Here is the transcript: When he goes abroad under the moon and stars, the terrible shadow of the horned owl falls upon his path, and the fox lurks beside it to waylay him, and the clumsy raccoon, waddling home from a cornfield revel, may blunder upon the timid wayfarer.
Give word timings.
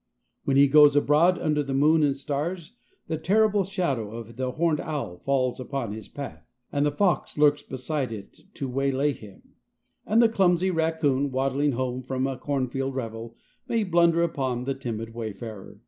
When 0.45 0.57
he 0.57 0.67
goes 0.67 0.95
abroad 0.95 1.37
under 1.37 1.61
the 1.61 1.75
moon 1.75 2.01
and 2.01 2.17
stars, 2.17 2.73
the 3.05 3.19
terrible 3.19 3.63
shadow 3.63 4.15
of 4.15 4.35
the 4.35 4.53
horned 4.53 4.79
owl 4.79 5.19
falls 5.19 5.59
upon 5.59 5.91
his 5.93 6.07
path, 6.07 6.43
and 6.71 6.87
the 6.87 6.91
fox 6.91 7.37
lurks 7.37 7.61
beside 7.61 8.11
it 8.11 8.39
to 8.55 8.67
waylay 8.67 9.13
him, 9.13 9.53
and 10.07 10.19
the 10.19 10.27
clumsy 10.27 10.71
raccoon, 10.71 11.29
waddling 11.31 11.73
home 11.73 12.01
from 12.01 12.25
a 12.25 12.35
cornfield 12.35 12.95
revel, 12.95 13.35
may 13.67 13.83
blunder 13.83 14.23
upon 14.23 14.63
the 14.63 14.73
timid 14.73 15.13
wayfarer. 15.13 15.77